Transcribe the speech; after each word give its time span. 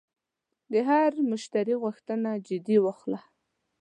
د 0.71 0.73
هر 0.89 1.11
مشتری 1.31 1.75
غوښتنه 1.83 2.29
جدي 2.47 2.77
واخله. 2.81 3.19